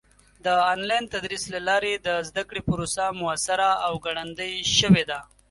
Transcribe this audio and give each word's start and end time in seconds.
د 0.45 0.47
آنلاین 0.73 1.05
تدریس 1.13 1.43
له 1.53 1.59
لارې 1.67 1.93
د 1.95 2.09
زده 2.29 2.43
کړې 2.49 2.61
پروسه 2.69 3.03
موثره 3.19 3.71
او 3.85 3.93
ګړندۍ 4.05 4.53
شوې 4.77 5.03
ده. 5.09 5.19